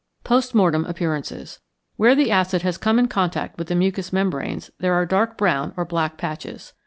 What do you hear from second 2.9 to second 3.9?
in contact with the